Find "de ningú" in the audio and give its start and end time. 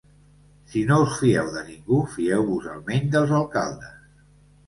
1.57-1.99